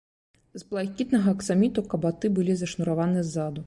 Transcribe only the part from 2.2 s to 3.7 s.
былі зашнураваны ззаду.